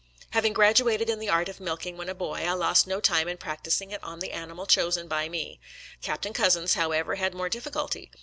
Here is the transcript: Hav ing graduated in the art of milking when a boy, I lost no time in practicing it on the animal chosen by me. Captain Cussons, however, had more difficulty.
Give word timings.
Hav 0.31 0.43
ing 0.45 0.53
graduated 0.53 1.11
in 1.11 1.19
the 1.19 1.29
art 1.29 1.47
of 1.47 1.59
milking 1.59 1.95
when 1.95 2.09
a 2.09 2.15
boy, 2.15 2.41
I 2.47 2.53
lost 2.53 2.87
no 2.87 2.99
time 2.99 3.27
in 3.27 3.37
practicing 3.37 3.91
it 3.91 4.03
on 4.03 4.17
the 4.19 4.31
animal 4.31 4.65
chosen 4.65 5.07
by 5.07 5.29
me. 5.29 5.59
Captain 6.01 6.33
Cussons, 6.33 6.73
however, 6.73 7.13
had 7.17 7.35
more 7.35 7.49
difficulty. 7.49 8.09